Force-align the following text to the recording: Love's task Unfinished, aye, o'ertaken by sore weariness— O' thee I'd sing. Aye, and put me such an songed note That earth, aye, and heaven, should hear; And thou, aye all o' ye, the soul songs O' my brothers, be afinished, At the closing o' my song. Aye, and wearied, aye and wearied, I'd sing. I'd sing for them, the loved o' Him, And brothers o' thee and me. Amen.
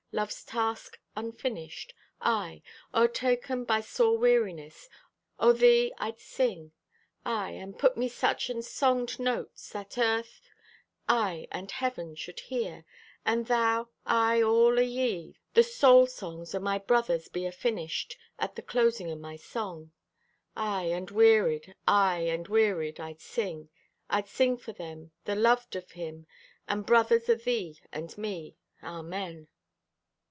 Love's 0.13 0.43
task 0.43 0.99
Unfinished, 1.15 1.93
aye, 2.19 2.61
o'ertaken 2.93 3.63
by 3.63 3.79
sore 3.79 4.17
weariness— 4.17 4.89
O' 5.39 5.53
thee 5.53 5.93
I'd 5.99 6.19
sing. 6.19 6.73
Aye, 7.25 7.51
and 7.51 7.79
put 7.79 7.95
me 7.95 8.09
such 8.09 8.49
an 8.49 8.61
songed 8.61 9.21
note 9.21 9.55
That 9.71 9.97
earth, 9.97 10.41
aye, 11.07 11.47
and 11.49 11.71
heaven, 11.71 12.15
should 12.15 12.41
hear; 12.41 12.83
And 13.25 13.45
thou, 13.47 13.87
aye 14.05 14.41
all 14.41 14.77
o' 14.77 14.81
ye, 14.83 15.37
the 15.53 15.63
soul 15.63 16.07
songs 16.07 16.53
O' 16.53 16.59
my 16.59 16.77
brothers, 16.77 17.29
be 17.29 17.45
afinished, 17.45 18.17
At 18.37 18.57
the 18.57 18.61
closing 18.61 19.09
o' 19.09 19.15
my 19.15 19.37
song. 19.37 19.93
Aye, 20.57 20.87
and 20.91 21.09
wearied, 21.09 21.73
aye 21.87 22.27
and 22.27 22.49
wearied, 22.49 22.99
I'd 22.99 23.21
sing. 23.21 23.69
I'd 24.09 24.27
sing 24.27 24.57
for 24.57 24.73
them, 24.73 25.11
the 25.23 25.35
loved 25.35 25.77
o' 25.77 25.81
Him, 25.81 26.27
And 26.67 26.85
brothers 26.85 27.29
o' 27.29 27.35
thee 27.35 27.79
and 27.93 28.15
me. 28.17 28.57
Amen. 28.83 29.47